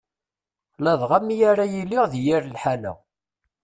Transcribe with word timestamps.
Ladɣa 0.83 1.17
mi 1.23 1.35
ara 1.51 1.65
yiliɣ 1.73 2.03
deg 2.11 2.21
yir 2.25 2.43
lḥala. 2.53 2.93